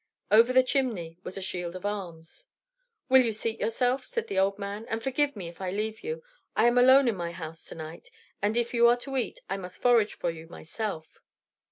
Over 0.31 0.51
the 0.51 0.63
chimney 0.63 1.19
was 1.23 1.37
a 1.37 1.43
shield 1.43 1.75
of 1.75 1.85
arms. 1.85 2.47
"Will 3.07 3.23
you 3.23 3.31
seat 3.31 3.59
yourself," 3.59 4.03
said 4.07 4.25
the 4.25 4.39
old 4.39 4.57
man, 4.57 4.87
"and 4.89 5.03
forgive 5.03 5.35
me 5.35 5.47
if 5.47 5.61
I 5.61 5.69
leave 5.69 6.03
you? 6.03 6.23
I 6.55 6.65
am 6.65 6.79
alone 6.79 7.07
in 7.07 7.15
my 7.15 7.29
house 7.31 7.63
to 7.65 7.75
night, 7.75 8.09
and 8.41 8.57
if 8.57 8.73
you 8.73 8.87
are 8.87 8.97
to 8.97 9.15
eat 9.15 9.41
I 9.47 9.57
must 9.57 9.77
forage 9.79 10.15
for 10.15 10.31
you 10.31 10.47
myself." 10.47 11.21